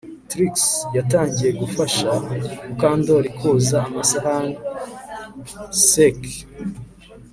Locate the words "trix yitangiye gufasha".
0.29-2.09